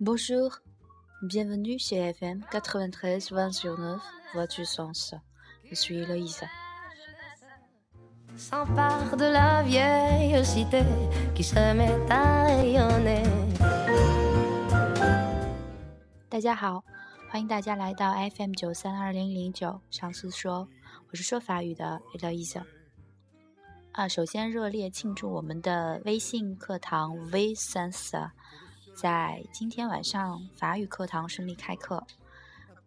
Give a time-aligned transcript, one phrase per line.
[0.00, 0.58] Bonjour,
[1.22, 4.00] bienvenue chez FM 93 20 sur 9,
[4.34, 5.14] Voix du Sens.
[5.70, 6.42] Je suis Eloïse.
[8.36, 10.82] S'empare de la vieille cité
[11.36, 13.22] qui se met à rayonner.
[16.28, 16.82] 大家好，
[17.30, 19.80] 欢迎大家来到 FM 九三二零零九。
[19.90, 20.68] 上次说，
[21.10, 22.62] 我是说法语的 Eloise。
[23.97, 28.29] 啊，首先热烈庆祝我们的微信课堂 V Sense
[28.95, 32.05] 在今天晚上法语课堂顺利开课。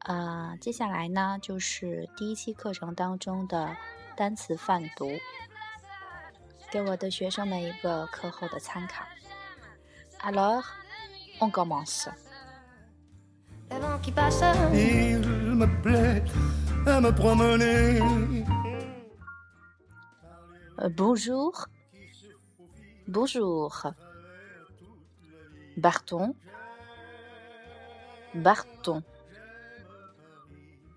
[0.04, 3.76] 呃，接下来呢就是第一期课程当中的
[4.14, 5.10] 单词泛读，
[6.70, 9.04] 给我的学生们一个课后的参考。
[10.20, 10.62] Alors,
[11.40, 12.06] on commence.
[13.68, 13.80] Il
[15.56, 16.22] me plaît
[16.86, 18.00] à me promener.
[20.88, 21.66] Bonjour.
[23.06, 23.86] Bonjour.
[25.76, 26.34] Barton.
[28.34, 29.02] Barton.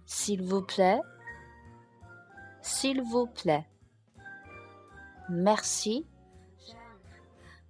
[0.06, 1.02] S'il vous plaît.
[2.62, 3.68] S'il vous plaît.
[5.28, 6.08] Merci.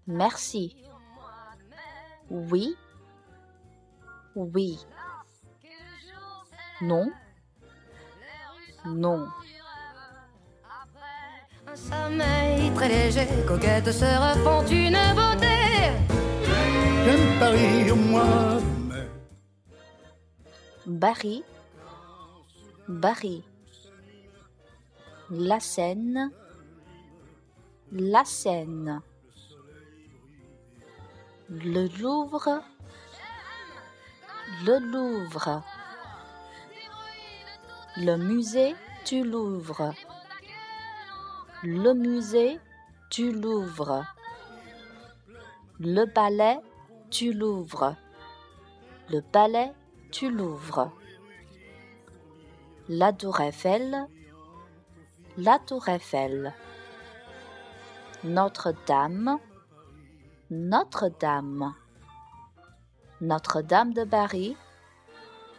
[0.06, 0.78] Merci.
[2.30, 2.76] Oui.
[4.36, 4.86] Oui.
[6.80, 7.12] Non.
[8.86, 9.28] Non.
[11.74, 15.58] Un sommeil très léger, coquette se refont une beauté.
[17.04, 18.60] J'aime Paris, moi,
[20.86, 21.44] Barry,
[22.88, 23.44] Barry.
[25.32, 26.32] La Seine,
[27.92, 29.02] la Seine.
[31.50, 32.62] Le Louvre,
[34.66, 35.64] le Louvre.
[37.98, 38.76] Le musée
[39.08, 39.94] du Louvre.
[41.66, 42.60] Le musée
[43.10, 44.04] du Louvre.
[45.80, 46.60] Le palais
[47.10, 47.96] du Louvre.
[49.10, 49.72] Le palais
[50.12, 50.92] du Louvre.
[52.90, 54.10] La tour Eiffel.
[55.38, 56.54] La tour Eiffel.
[58.26, 59.40] Notre-Dame.
[60.52, 61.74] Notre-Dame.
[63.22, 64.58] Notre-Dame de Paris.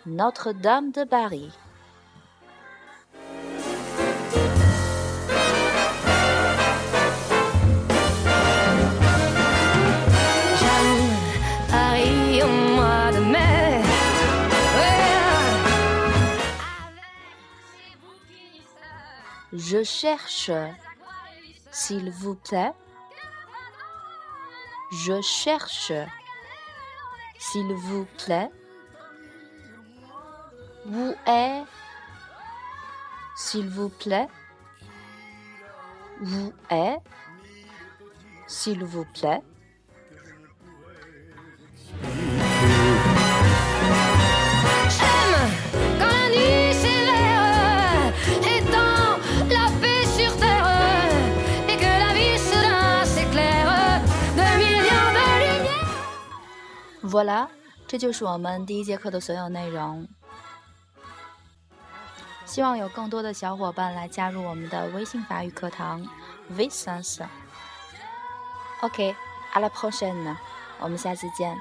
[0.05, 1.51] Notre-Dame de Paris.
[19.57, 20.51] Je cherche,
[21.71, 22.73] s'il vous plaît.
[24.91, 25.93] Je cherche,
[27.39, 28.51] s'il vous plaît.
[30.87, 31.63] Où est,
[33.37, 34.27] s'il vous plaît.
[36.21, 36.99] Où est,
[38.49, 39.41] s'il vous plaît.
[57.15, 57.47] Voilà，
[57.87, 60.09] 这就是我们第一节课的所有内容。
[62.45, 66.05] 希望有更多的小伙伴来加入我们的微信法语课堂
[66.49, 67.25] v i s a n s
[68.81, 70.37] OK，à la prochaine，
[70.81, 71.57] 我们下次见。